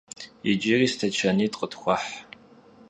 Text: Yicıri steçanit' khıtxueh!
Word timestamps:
Yicıri 0.45 0.87
steçanit' 0.93 1.57
khıtxueh! 1.59 2.07